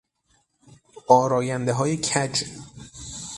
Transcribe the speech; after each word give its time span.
آرایندههای 1.07 1.97
کج 1.97 2.43